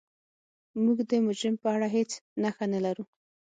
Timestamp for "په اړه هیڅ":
1.61-2.11